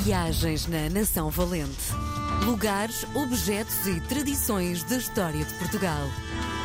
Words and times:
Viagens 0.00 0.66
na 0.68 0.88
Nação 0.88 1.28
Valente. 1.28 1.92
Lugares, 2.44 3.04
objetos 3.16 3.86
e 3.86 4.00
tradições 4.02 4.84
da 4.84 4.96
história 4.96 5.44
de 5.44 5.52
Portugal. 5.54 6.08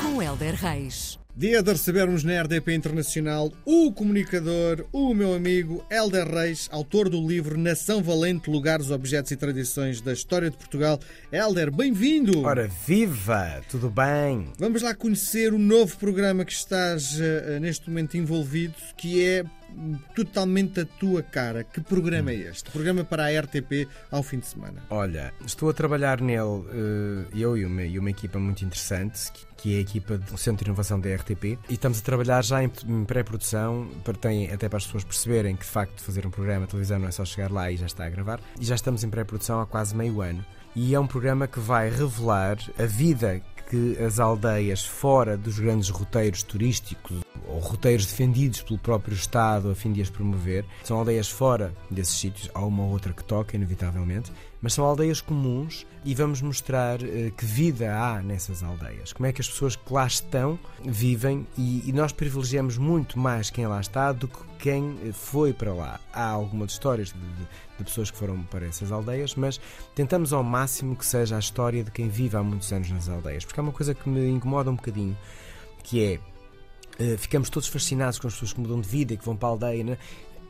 Com 0.01 0.21
Helder 0.21 0.53
Reis. 0.53 1.19
Dia 1.35 1.63
de 1.63 1.71
recebermos 1.71 2.23
na 2.23 2.39
RDP 2.43 2.75
Internacional 2.75 3.51
o 3.65 3.91
comunicador, 3.91 4.85
o 4.93 5.15
meu 5.15 5.33
amigo 5.33 5.83
Helder 5.89 6.27
Reis, 6.27 6.69
autor 6.71 7.09
do 7.09 7.27
livro 7.27 7.57
Nação 7.57 8.03
Valente, 8.03 8.51
Lugares, 8.51 8.91
Objetos 8.91 9.31
e 9.31 9.35
Tradições 9.35 9.99
da 9.99 10.13
História 10.13 10.51
de 10.51 10.57
Portugal. 10.57 10.99
Helder, 11.31 11.71
bem-vindo! 11.71 12.43
Ora, 12.43 12.69
viva! 12.85 13.63
Tudo 13.67 13.89
bem? 13.89 14.47
Vamos 14.59 14.83
lá 14.83 14.93
conhecer 14.93 15.55
o 15.55 15.57
novo 15.57 15.97
programa 15.97 16.45
que 16.45 16.53
estás 16.53 17.15
uh, 17.15 17.59
neste 17.59 17.89
momento 17.89 18.15
envolvido, 18.15 18.75
que 18.95 19.25
é 19.25 19.43
totalmente 20.15 20.81
a 20.81 20.85
tua 20.85 21.21
cara. 21.21 21.63
Que 21.63 21.81
programa 21.81 22.31
é 22.31 22.35
este? 22.35 22.69
Programa 22.71 23.03
para 23.03 23.25
a 23.25 23.41
RTP 23.41 23.87
ao 24.11 24.23
fim 24.23 24.39
de 24.39 24.47
semana. 24.47 24.83
Olha, 24.89 25.33
estou 25.45 25.69
a 25.69 25.73
trabalhar 25.73 26.21
nele, 26.21 26.41
uh, 26.41 27.27
eu 27.35 27.57
e 27.57 27.65
uma, 27.65 27.83
e 27.83 27.99
uma 27.99 28.09
equipa 28.09 28.39
muito 28.39 28.63
interessante, 28.63 29.31
que 29.57 29.75
é 29.75 29.77
a 29.77 29.81
equipa 29.81 30.17
do 30.17 30.37
Centro 30.37 30.65
de 30.65 30.69
Inovação 30.69 30.99
da 30.99 31.13
RTP, 31.13 31.57
e 31.69 31.73
estamos 31.73 31.99
a 31.99 32.01
trabalhar 32.01 32.43
já 32.43 32.63
em, 32.63 32.69
pré-produção, 33.05 33.89
até 34.53 34.67
para 34.67 34.77
as 34.77 34.85
pessoas 34.85 35.03
perceberem 35.03 35.55
que 35.55 35.63
de 35.63 35.71
facto 35.71 36.01
fazer 36.01 36.25
um 36.25 36.29
programa 36.29 36.65
de 36.65 36.71
televisão 36.71 36.99
não 36.99 37.07
é 37.07 37.11
só 37.11 37.23
chegar 37.23 37.51
lá 37.51 37.71
e 37.71 37.77
já 37.77 37.85
está 37.85 38.05
a 38.05 38.09
gravar, 38.09 38.39
e 38.59 38.65
já 38.65 38.75
estamos 38.75 39.03
em 39.03 39.09
pré-produção 39.09 39.61
há 39.61 39.65
quase 39.65 39.95
meio 39.95 40.21
ano. 40.21 40.45
E 40.75 40.95
é 40.95 40.99
um 40.99 41.05
programa 41.05 41.47
que 41.47 41.59
vai 41.59 41.89
revelar 41.89 42.57
a 42.79 42.85
vida 42.85 43.41
que 43.69 43.97
as 44.03 44.19
aldeias 44.19 44.85
fora 44.85 45.37
dos 45.37 45.57
grandes 45.57 45.89
roteiros 45.89 46.43
turísticos 46.43 47.22
ou 47.47 47.59
roteiros 47.59 48.05
defendidos 48.05 48.61
pelo 48.61 48.79
próprio 48.79 49.15
Estado 49.15 49.69
a 49.69 49.75
fim 49.75 49.91
de 49.91 50.01
as 50.01 50.09
promover, 50.09 50.65
são 50.83 50.97
aldeias 50.97 51.29
fora 51.29 51.73
desses 51.89 52.17
sítios, 52.17 52.49
há 52.53 52.65
uma 52.65 52.83
ou 52.83 52.91
outra 52.91 53.13
que 53.13 53.23
toca, 53.23 53.55
inevitavelmente, 53.55 54.31
mas 54.61 54.73
são 54.73 54.85
aldeias 54.85 55.19
comuns 55.19 55.85
e 56.05 56.15
vamos 56.15 56.41
mostrar 56.41 57.01
uh, 57.01 57.31
que 57.37 57.45
vida 57.45 57.95
há 57.95 58.21
nessas 58.21 58.63
aldeias, 58.63 59.11
como 59.11 59.27
é 59.27 59.33
que 59.33 59.41
as 59.41 59.49
pessoas 59.49 59.75
que 59.75 59.93
lá 59.93 60.07
estão 60.07 60.57
vivem 60.83 61.45
e, 61.57 61.83
e 61.85 61.91
nós 61.91 62.11
privilegiamos 62.11 62.77
muito 62.77 63.19
mais 63.19 63.49
quem 63.49 63.67
lá 63.67 63.81
está 63.81 64.11
do 64.11 64.27
que 64.27 64.53
quem 64.63 64.97
eh, 65.03 65.11
foi 65.11 65.51
para 65.51 65.73
lá. 65.73 65.99
Há 66.13 66.25
algumas 66.25 66.71
histórias 66.71 67.09
de, 67.09 67.19
de, 67.19 67.47
de, 67.79 67.83
pessoas 67.83 68.09
que 68.09 68.17
foram 68.17 68.41
para 68.43 68.65
essas 68.65 68.93
aldeias, 68.93 69.35
mas 69.35 69.59
tentamos 69.93 70.31
ao 70.31 70.41
máximo 70.41 70.95
que 70.95 71.05
seja 71.05 71.35
a 71.35 71.39
história 71.39 71.83
de 71.83 71.91
quem 71.91 72.07
vive 72.07 72.37
há 72.37 72.41
muitos 72.41 72.71
anos 72.71 72.89
nas 72.89 73.09
aldeias, 73.09 73.43
porque 73.43 73.59
há 73.59 73.63
uma 73.63 73.73
coisa 73.73 73.93
que 73.93 74.07
me 74.07 74.25
incomoda 74.29 74.71
um 74.71 74.75
bocadinho, 74.75 75.17
que 75.83 76.01
é 76.01 76.19
uh, 76.99 77.17
ficamos 77.17 77.49
todos 77.49 77.67
fascinados 77.67 78.19
com 78.19 78.27
as 78.27 78.33
pessoas 78.33 78.53
que 78.53 78.59
mudam 78.59 78.81
de 78.81 78.87
vida 78.87 79.13
e 79.13 79.17
que 79.17 79.25
vão 79.25 79.35
para 79.35 79.49
a 79.49 79.51
aldeia, 79.51 79.83
né? 79.83 79.97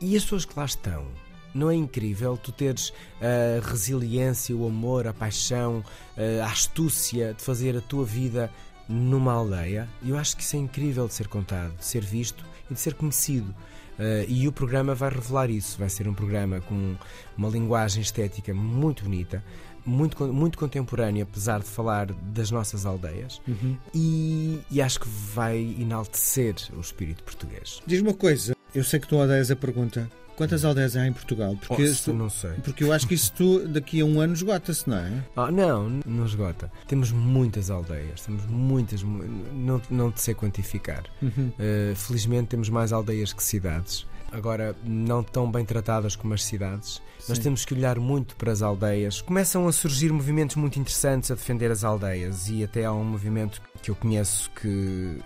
e 0.00 0.16
as 0.16 0.22
pessoas 0.22 0.44
que 0.44 0.58
lá 0.58 0.64
estão 0.64 1.06
não 1.54 1.70
é 1.70 1.74
incrível 1.74 2.36
tu 2.36 2.50
teres 2.50 2.92
a 3.20 3.64
resiliência, 3.64 4.56
o 4.56 4.66
amor, 4.66 5.06
a 5.06 5.12
paixão, 5.12 5.84
a 6.42 6.46
astúcia 6.46 7.32
de 7.32 7.40
fazer 7.40 7.76
a 7.76 7.80
tua 7.80 8.04
vida 8.04 8.50
numa 8.88 9.32
aldeia? 9.32 9.88
Eu 10.04 10.18
acho 10.18 10.36
que 10.36 10.42
isso 10.42 10.56
é 10.56 10.58
incrível 10.58 11.06
de 11.06 11.14
ser 11.14 11.28
contado, 11.28 11.72
de 11.76 11.84
ser 11.84 12.04
visto 12.04 12.44
e 12.68 12.74
de 12.74 12.80
ser 12.80 12.94
conhecido. 12.94 13.54
Uh, 13.98 14.24
e 14.28 14.48
o 14.48 14.52
programa 14.52 14.94
vai 14.94 15.10
revelar 15.10 15.50
isso. 15.50 15.78
Vai 15.78 15.88
ser 15.88 16.08
um 16.08 16.14
programa 16.14 16.60
com 16.60 16.96
uma 17.36 17.48
linguagem 17.48 18.02
estética 18.02 18.52
muito 18.52 19.04
bonita, 19.04 19.42
muito, 19.84 20.24
muito 20.32 20.58
contemporânea, 20.58 21.24
apesar 21.24 21.60
de 21.60 21.66
falar 21.66 22.06
das 22.12 22.50
nossas 22.50 22.86
aldeias, 22.86 23.40
uhum. 23.46 23.76
e, 23.94 24.60
e, 24.70 24.80
acho 24.80 25.00
que 25.00 25.08
vai 25.08 25.58
enaltecer 25.78 26.54
o 26.76 26.80
espírito 26.80 27.22
português. 27.22 27.80
Diz 27.86 28.00
uma 28.00 28.14
coisa, 28.14 28.56
eu 28.74 28.82
sei 28.82 28.98
que 28.98 29.06
tu 29.06 29.16
odeias 29.16 29.50
a 29.50 29.56
pergunta, 29.56 30.10
Quantas 30.36 30.64
aldeias 30.64 30.96
há 30.96 31.06
em 31.06 31.12
Portugal? 31.12 31.56
Porque 31.56 31.84
oh, 31.84 31.94
tu, 32.04 32.12
não 32.12 32.28
sei. 32.28 32.52
Porque 32.62 32.82
eu 32.82 32.92
acho 32.92 33.06
que 33.06 33.14
isso 33.14 33.32
tu, 33.32 33.68
daqui 33.68 34.00
a 34.00 34.04
um 34.04 34.20
ano 34.20 34.34
esgota-se, 34.34 34.88
não 34.88 34.98
é? 34.98 35.24
Ah, 35.36 35.50
não, 35.50 36.00
não 36.04 36.26
esgota. 36.26 36.70
Temos 36.86 37.12
muitas 37.12 37.70
aldeias, 37.70 38.22
temos 38.22 38.44
muitas, 38.46 39.02
não, 39.02 39.80
não 39.90 40.10
te 40.10 40.20
sei 40.20 40.34
quantificar. 40.34 41.04
Uhum. 41.22 41.50
Uh, 41.58 41.94
felizmente 41.94 42.48
temos 42.48 42.68
mais 42.68 42.92
aldeias 42.92 43.32
que 43.32 43.42
cidades. 43.42 44.06
Agora, 44.34 44.74
não 44.84 45.22
tão 45.22 45.50
bem 45.50 45.64
tratadas 45.64 46.16
como 46.16 46.34
as 46.34 46.42
cidades. 46.42 47.00
Sim. 47.20 47.24
Nós 47.28 47.38
temos 47.38 47.64
que 47.64 47.72
olhar 47.72 48.00
muito 48.00 48.34
para 48.34 48.50
as 48.50 48.62
aldeias. 48.62 49.22
Começam 49.22 49.68
a 49.68 49.72
surgir 49.72 50.12
movimentos 50.12 50.56
muito 50.56 50.78
interessantes 50.78 51.30
a 51.30 51.36
defender 51.36 51.70
as 51.70 51.84
aldeias 51.84 52.48
e 52.48 52.64
até 52.64 52.84
há 52.84 52.92
um 52.92 53.04
movimento 53.04 53.62
que 53.80 53.92
eu 53.92 53.94
conheço 53.94 54.50
que 54.50 55.20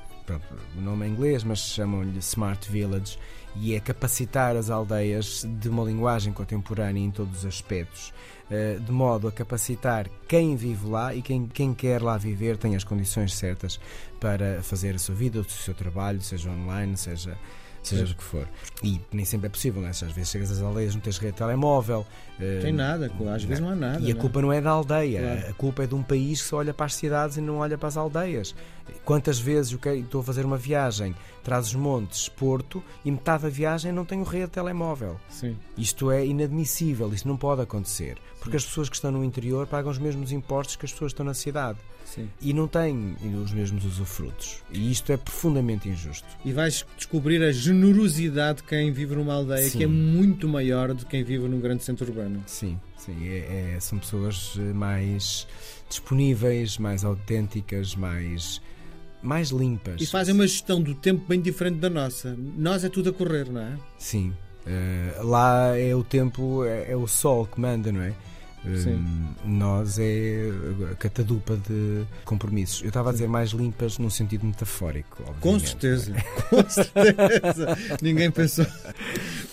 o 0.76 0.80
nome 0.80 1.06
é 1.06 1.08
inglês, 1.08 1.42
mas 1.44 1.58
chamam-lhe 1.58 2.18
Smart 2.18 2.70
Village, 2.70 3.18
e 3.56 3.74
é 3.74 3.80
capacitar 3.80 4.56
as 4.56 4.70
aldeias 4.70 5.46
de 5.60 5.68
uma 5.68 5.82
linguagem 5.82 6.32
contemporânea 6.32 7.00
em 7.02 7.10
todos 7.10 7.38
os 7.38 7.46
aspectos, 7.46 8.12
eh, 8.50 8.78
de 8.80 8.92
modo 8.92 9.26
a 9.26 9.32
capacitar 9.32 10.08
quem 10.28 10.54
vive 10.54 10.86
lá 10.86 11.14
e 11.14 11.22
quem, 11.22 11.46
quem 11.46 11.74
quer 11.74 12.02
lá 12.02 12.16
viver 12.16 12.56
tem 12.56 12.76
as 12.76 12.84
condições 12.84 13.34
certas 13.34 13.80
para 14.20 14.62
fazer 14.62 14.94
a 14.94 14.98
sua 14.98 15.14
vida, 15.14 15.40
o 15.40 15.44
seu 15.44 15.74
trabalho, 15.74 16.20
seja 16.20 16.50
online, 16.50 16.96
seja 16.96 17.36
seja 17.82 18.12
o 18.12 18.16
que 18.16 18.22
for. 18.22 18.48
E 18.82 19.00
nem 19.12 19.24
sempre 19.24 19.46
é 19.46 19.50
possível, 19.50 19.82
né? 19.82 19.90
às 19.90 20.00
vezes 20.00 20.30
chegas 20.30 20.50
às 20.50 20.60
aldeias, 20.60 20.94
não 20.94 21.00
tens 21.00 21.18
rede 21.18 21.32
de 21.32 21.38
telemóvel. 21.38 22.06
Uh, 22.38 22.62
Tem 22.62 22.72
nada, 22.72 23.10
às 23.34 23.44
vezes 23.44 23.60
não 23.60 23.70
há 23.70 23.74
nada. 23.74 24.00
E 24.00 24.12
a 24.12 24.14
culpa 24.14 24.40
não 24.40 24.52
é 24.52 24.60
da 24.60 24.70
aldeia, 24.70 25.20
claro. 25.20 25.50
a 25.50 25.52
culpa 25.54 25.84
é 25.84 25.86
de 25.86 25.94
um 25.94 26.02
país 26.02 26.42
que 26.42 26.48
só 26.48 26.58
olha 26.58 26.72
para 26.72 26.86
as 26.86 26.94
cidades 26.94 27.36
e 27.36 27.40
não 27.40 27.58
olha 27.58 27.76
para 27.76 27.88
as 27.88 27.96
aldeias. 27.96 28.54
Quantas 29.04 29.38
vezes 29.38 29.72
eu 29.72 29.94
estou 29.94 30.20
a 30.20 30.24
fazer 30.24 30.44
uma 30.44 30.56
viagem, 30.56 31.14
traz 31.42 31.68
os 31.68 31.74
montes, 31.74 32.28
Porto, 32.28 32.82
e 33.04 33.10
metade 33.10 33.42
da 33.42 33.48
viagem 33.48 33.92
não 33.92 34.04
tenho 34.04 34.22
rede 34.22 34.46
de 34.46 34.52
telemóvel. 34.52 35.18
Sim. 35.28 35.56
Isto 35.76 36.10
é 36.10 36.24
inadmissível, 36.24 37.12
isto 37.12 37.26
não 37.26 37.36
pode 37.36 37.62
acontecer. 37.62 38.18
Porque 38.38 38.52
Sim. 38.52 38.56
as 38.56 38.64
pessoas 38.64 38.88
que 38.88 38.96
estão 38.96 39.10
no 39.10 39.24
interior 39.24 39.66
pagam 39.66 39.90
os 39.90 39.98
mesmos 39.98 40.32
impostos 40.32 40.76
que 40.76 40.86
as 40.86 40.92
pessoas 40.92 41.10
que 41.12 41.14
estão 41.14 41.26
na 41.26 41.34
cidade. 41.34 41.78
Sim. 42.04 42.30
E 42.40 42.52
não 42.54 42.66
têm 42.66 43.16
os 43.42 43.52
mesmos 43.52 43.84
usufrutos. 43.84 44.62
E 44.70 44.90
isto 44.90 45.12
é 45.12 45.16
profundamente 45.16 45.88
injusto. 45.88 46.26
E 46.44 46.52
vais 46.52 46.86
descobrir 46.96 47.42
a 47.42 47.52
generosidade 47.68 48.58
de 48.58 48.64
quem 48.64 48.92
vive 48.92 49.14
numa 49.14 49.34
aldeia 49.34 49.68
sim. 49.68 49.78
que 49.78 49.84
é 49.84 49.86
muito 49.86 50.48
maior 50.48 50.92
do 50.94 51.04
que 51.04 51.10
quem 51.10 51.24
vive 51.24 51.46
num 51.48 51.60
grande 51.60 51.84
centro 51.84 52.06
urbano. 52.06 52.42
Sim, 52.46 52.78
sim. 52.96 53.16
É, 53.28 53.74
é, 53.76 53.80
são 53.80 53.98
pessoas 53.98 54.54
eh, 54.58 54.72
mais 54.72 55.46
disponíveis, 55.88 56.78
mais 56.78 57.04
autênticas, 57.04 57.94
mais 57.94 58.60
mais 59.22 59.50
limpas. 59.50 60.00
E 60.00 60.06
fazem 60.06 60.34
uma 60.34 60.46
gestão 60.46 60.80
do 60.80 60.94
tempo 60.94 61.24
bem 61.28 61.40
diferente 61.40 61.78
da 61.78 61.90
nossa. 61.90 62.36
Nós 62.56 62.84
é 62.84 62.88
tudo 62.88 63.10
a 63.10 63.12
correr, 63.12 63.50
não 63.50 63.60
é? 63.60 63.76
Sim. 63.98 64.32
Uh, 64.64 65.26
lá 65.26 65.76
é 65.76 65.94
o 65.94 66.04
tempo, 66.04 66.64
é, 66.64 66.92
é, 66.92 66.96
o 66.96 67.06
sol 67.06 67.46
que 67.46 67.60
manda, 67.60 67.90
não 67.90 68.02
é? 68.02 68.12
Hum, 68.68 69.28
nós 69.44 69.98
é 69.98 70.50
a 70.92 70.94
catadupa 70.94 71.56
de 71.56 72.04
compromissos. 72.24 72.82
Eu 72.82 72.88
estava 72.88 73.10
a 73.10 73.12
dizer 73.12 73.28
mais 73.28 73.50
limpas 73.50 73.98
num 73.98 74.10
sentido 74.10 74.46
metafórico. 74.46 75.22
Com 75.40 75.58
certeza, 75.58 76.14
com 76.50 76.68
certeza. 76.68 77.78
Ninguém 78.02 78.30
pensou. 78.30 78.66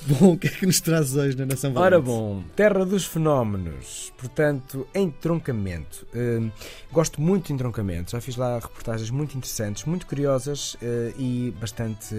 Bom, 0.08 0.34
o 0.34 0.38
que 0.38 0.48
é 0.48 0.52
que 0.52 0.66
nos 0.66 0.80
traz 0.82 1.16
hoje 1.16 1.38
na 1.38 1.46
Nação 1.46 1.74
Valente? 1.74 1.96
Ora 1.96 2.02
bom, 2.02 2.44
Terra 2.56 2.86
dos 2.86 3.06
Fenómenos, 3.06 4.14
portanto, 4.18 4.88
entroncamento. 4.94 6.06
Hum, 6.14 6.52
gosto 6.92 7.22
muito 7.22 7.48
de 7.48 7.54
entroncamento, 7.54 8.12
já 8.12 8.22
fiz 8.22 8.36
lá 8.36 8.60
reportagens 8.60 9.10
muito 9.10 9.38
interessantes, 9.38 9.86
muito 9.86 10.06
curiosas 10.06 10.76
uh, 10.76 11.14
e 11.18 11.54
bastante. 11.60 12.16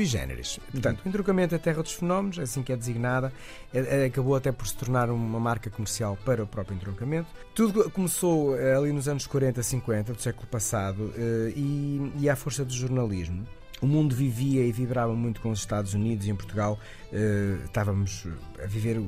Sui 0.00 0.06
generis. 0.06 0.58
Portanto, 0.70 1.02
o 1.04 1.08
entroncamento 1.08 1.54
é 1.54 1.56
a 1.56 1.60
terra 1.60 1.82
dos 1.82 1.92
fenómenos, 1.92 2.38
é 2.38 2.42
assim 2.42 2.62
que 2.62 2.72
é 2.72 2.76
designada, 2.76 3.32
é, 3.72 4.02
é, 4.02 4.04
acabou 4.06 4.34
até 4.34 4.50
por 4.50 4.66
se 4.66 4.74
tornar 4.74 5.10
uma 5.10 5.38
marca 5.38 5.68
comercial 5.68 6.16
para 6.24 6.42
o 6.42 6.46
próprio 6.46 6.76
entroncamento. 6.76 7.28
Tudo 7.54 7.90
começou 7.90 8.58
eh, 8.58 8.74
ali 8.74 8.92
nos 8.92 9.08
anos 9.08 9.26
40, 9.26 9.62
50 9.62 10.12
do 10.14 10.22
século 10.22 10.46
passado 10.46 11.12
eh, 11.16 11.52
e, 11.54 12.12
e 12.20 12.30
à 12.30 12.36
força 12.36 12.64
do 12.64 12.72
jornalismo. 12.72 13.46
O 13.82 13.86
mundo 13.86 14.14
vivia 14.14 14.64
e 14.64 14.72
vibrava 14.72 15.14
muito 15.14 15.40
com 15.40 15.50
os 15.50 15.58
Estados 15.58 15.94
Unidos 15.94 16.26
e 16.26 16.30
em 16.30 16.36
Portugal 16.36 16.78
eh, 17.12 17.58
estávamos 17.64 18.26
a 18.62 18.66
viver 18.66 18.98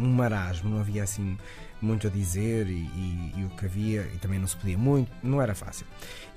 um 0.00 0.10
marasmo, 0.12 0.70
não 0.70 0.80
havia 0.80 1.02
assim 1.02 1.36
muito 1.80 2.06
a 2.06 2.10
dizer 2.10 2.66
e, 2.66 2.72
e, 2.72 3.32
e, 3.36 3.44
o 3.44 3.50
que 3.50 3.66
havia, 3.66 4.08
e 4.14 4.18
também 4.18 4.38
não 4.38 4.46
se 4.46 4.56
podia 4.56 4.78
muito, 4.78 5.12
não 5.22 5.40
era 5.40 5.54
fácil. 5.54 5.86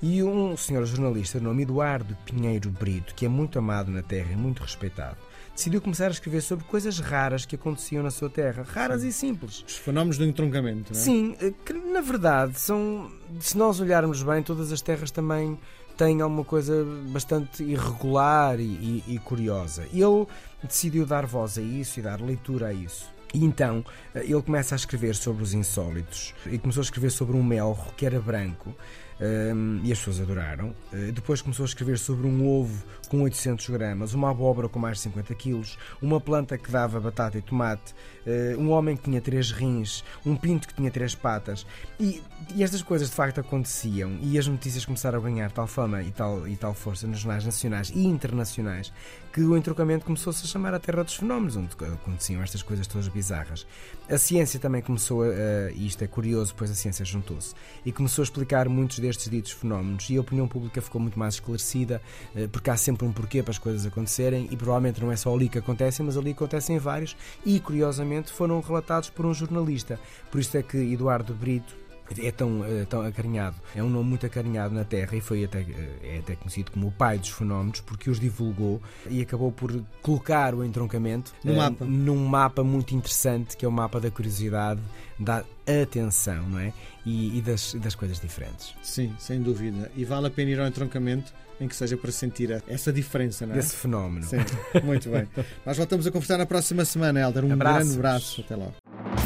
E 0.02 0.22
um 0.22 0.56
senhor 0.56 0.84
jornalista, 0.84 1.38
de 1.38 1.44
nome 1.44 1.62
Eduardo 1.62 2.16
Pinheiro 2.24 2.70
Brito, 2.70 3.14
que 3.14 3.24
é 3.24 3.28
muito 3.28 3.58
amado 3.58 3.90
na 3.90 4.02
Terra 4.02 4.32
e 4.32 4.36
muito 4.36 4.62
respeitado, 4.62 5.16
decidiu 5.58 5.80
começar 5.80 6.06
a 6.06 6.10
escrever 6.10 6.40
sobre 6.40 6.64
coisas 6.66 7.00
raras 7.00 7.44
que 7.44 7.56
aconteciam 7.56 8.02
na 8.02 8.12
sua 8.12 8.30
terra, 8.30 8.62
raras 8.62 9.02
Sim. 9.02 9.08
e 9.08 9.12
simples. 9.12 9.64
Os 9.66 9.76
fenómenos 9.76 10.16
do 10.16 10.24
entroncamento, 10.24 10.92
não 10.92 11.00
é? 11.00 11.02
Sim, 11.02 11.36
eh, 11.40 11.52
que 11.64 11.72
na 11.72 12.00
verdade 12.00 12.60
são, 12.60 13.10
se 13.40 13.58
nós 13.58 13.80
olharmos 13.80 14.22
bem, 14.22 14.40
todas 14.40 14.70
as 14.70 14.80
terras 14.80 15.10
também 15.10 15.58
têm 15.96 16.20
alguma 16.20 16.44
coisa 16.44 16.86
bastante 17.08 17.64
irregular 17.64 18.60
e, 18.60 18.62
e, 18.62 19.04
e 19.08 19.18
curiosa. 19.18 19.84
E 19.92 20.00
ele 20.00 20.26
decidiu 20.62 21.04
dar 21.04 21.26
voz 21.26 21.58
a 21.58 21.62
isso 21.62 21.98
e 21.98 22.02
dar 22.02 22.20
leitura 22.20 22.68
a 22.68 22.72
isso. 22.72 23.17
E 23.34 23.44
então 23.44 23.84
eh, 24.14 24.24
ele 24.24 24.42
começa 24.42 24.74
a 24.74 24.76
escrever 24.76 25.14
sobre 25.14 25.42
os 25.42 25.54
insólitos 25.54 26.34
e 26.46 26.58
começou 26.58 26.80
a 26.80 26.84
escrever 26.84 27.10
sobre 27.10 27.36
um 27.36 27.42
melro 27.42 27.78
que 27.96 28.06
era 28.06 28.20
branco 28.20 28.74
um, 29.20 29.80
e 29.84 29.92
as 29.92 29.98
pessoas 29.98 30.20
adoraram. 30.20 30.74
Uh, 30.92 31.12
depois 31.12 31.42
começou 31.42 31.64
a 31.64 31.66
escrever 31.66 31.98
sobre 31.98 32.26
um 32.26 32.46
ovo 32.46 32.84
com 33.08 33.22
800 33.22 33.68
gramas, 33.70 34.14
uma 34.14 34.30
abóbora 34.30 34.68
com 34.68 34.78
mais 34.78 34.98
de 34.98 35.04
50 35.04 35.34
quilos, 35.34 35.78
uma 36.00 36.20
planta 36.20 36.58
que 36.58 36.70
dava 36.70 37.00
batata 37.00 37.38
e 37.38 37.42
tomate, 37.42 37.94
uh, 38.26 38.60
um 38.60 38.70
homem 38.70 38.96
que 38.96 39.04
tinha 39.04 39.20
três 39.20 39.50
rins, 39.50 40.04
um 40.24 40.36
pinto 40.36 40.68
que 40.68 40.74
tinha 40.74 40.90
três 40.90 41.14
patas. 41.14 41.66
E, 41.98 42.22
e, 42.54 42.62
estas 42.62 42.82
coisas 42.82 43.08
de 43.08 43.14
facto 43.14 43.40
aconteciam 43.40 44.18
e 44.22 44.38
as 44.38 44.46
notícias 44.46 44.84
começaram 44.84 45.18
a 45.18 45.22
ganhar 45.22 45.50
tal 45.50 45.66
fama 45.66 46.02
e 46.02 46.10
tal, 46.10 46.46
e 46.46 46.56
tal 46.56 46.74
força 46.74 47.06
nos 47.06 47.20
jornais 47.20 47.44
nacionais 47.44 47.90
e 47.90 48.04
internacionais 48.04 48.92
que 49.32 49.42
o 49.42 49.56
entrocamento 49.56 50.04
começou-se 50.04 50.44
a 50.44 50.48
chamar 50.48 50.74
a 50.74 50.78
Terra 50.78 51.04
dos 51.04 51.14
Fenómenos, 51.14 51.54
onde 51.56 51.68
aconteciam 51.92 52.42
estas 52.42 52.62
coisas 52.62 52.86
todas 52.86 53.08
bizarras. 53.08 53.66
A 54.08 54.16
ciência 54.18 54.58
também 54.58 54.82
começou 54.82 55.22
a, 55.22 55.70
e 55.74 55.86
isto 55.86 56.02
é 56.02 56.06
curioso, 56.06 56.54
pois 56.56 56.70
a 56.70 56.74
ciência 56.74 57.04
juntou-se, 57.04 57.54
e 57.84 57.92
começou 57.92 58.22
a 58.22 58.24
explicar 58.24 58.68
muitos 58.68 58.98
destes 59.08 59.30
ditos 59.30 59.52
fenómenos, 59.52 60.08
e 60.10 60.16
a 60.16 60.20
opinião 60.20 60.46
pública 60.46 60.82
ficou 60.82 61.00
muito 61.00 61.18
mais 61.18 61.34
esclarecida, 61.34 62.02
eh, 62.36 62.46
porque 62.46 62.68
há 62.70 62.76
sempre 62.76 63.06
um 63.06 63.12
porquê 63.12 63.42
para 63.42 63.52
as 63.52 63.58
coisas 63.58 63.86
acontecerem, 63.86 64.48
e 64.50 64.56
provavelmente 64.56 65.00
não 65.00 65.10
é 65.10 65.16
só 65.16 65.34
ali 65.34 65.48
que 65.48 65.58
acontecem, 65.58 66.04
mas 66.04 66.16
ali 66.16 66.32
acontecem 66.32 66.78
vários, 66.78 67.16
e 67.44 67.58
curiosamente 67.58 68.30
foram 68.30 68.60
relatados 68.60 69.08
por 69.08 69.24
um 69.24 69.32
jornalista. 69.32 69.98
Por 70.30 70.40
isso 70.40 70.56
é 70.56 70.62
que 70.62 70.76
Eduardo 70.76 71.34
Brito, 71.34 71.87
é 72.18 72.30
tão, 72.30 72.64
é 72.64 72.84
tão 72.84 73.02
acarinhado, 73.02 73.56
é 73.74 73.82
um 73.82 73.88
nome 73.88 74.08
muito 74.08 74.26
acarinhado 74.26 74.74
na 74.74 74.84
Terra 74.84 75.16
e 75.16 75.20
foi 75.20 75.44
até, 75.44 75.64
é 76.02 76.18
até 76.18 76.36
conhecido 76.36 76.70
como 76.70 76.88
o 76.88 76.92
pai 76.92 77.18
dos 77.18 77.30
fenómenos 77.30 77.80
porque 77.80 78.10
os 78.10 78.18
divulgou 78.18 78.80
e 79.08 79.20
acabou 79.20 79.52
por 79.52 79.82
colocar 80.02 80.54
o 80.54 80.64
entroncamento 80.64 81.32
no 81.44 81.52
uh, 81.52 81.56
mapa. 81.56 81.84
num 81.84 82.26
mapa 82.26 82.64
muito 82.64 82.94
interessante 82.94 83.56
que 83.56 83.64
é 83.64 83.68
o 83.68 83.72
mapa 83.72 84.00
da 84.00 84.10
curiosidade, 84.10 84.80
da 85.18 85.44
atenção 85.66 86.48
não 86.48 86.58
é? 86.58 86.72
e, 87.04 87.38
e 87.38 87.42
das, 87.42 87.74
das 87.74 87.94
coisas 87.94 88.20
diferentes. 88.20 88.74
Sim, 88.82 89.14
sem 89.18 89.42
dúvida. 89.42 89.90
E 89.96 90.04
vale 90.04 90.26
a 90.26 90.30
pena 90.30 90.50
ir 90.50 90.60
ao 90.60 90.66
entroncamento 90.66 91.32
em 91.60 91.66
que 91.66 91.74
seja 91.74 91.96
para 91.96 92.12
sentir 92.12 92.62
essa 92.68 92.92
diferença, 92.92 93.44
não 93.46 93.54
é? 93.54 93.56
Desse 93.56 93.74
fenómeno. 93.74 94.24
Sim, 94.24 94.36
muito 94.84 95.10
bem. 95.10 95.28
Nós 95.66 95.76
voltamos 95.76 96.06
a 96.06 96.10
conversar 96.10 96.38
na 96.38 96.46
próxima 96.46 96.84
semana, 96.84 97.20
Helder. 97.20 97.44
Um 97.44 97.52
Abraços. 97.52 97.82
grande 97.82 97.98
abraço. 97.98 98.40
Até 98.42 98.56
logo. 98.56 98.74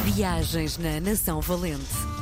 Viagens 0.05 0.79
na 0.79 1.01
Nação 1.01 1.41
Valente. 1.41 2.22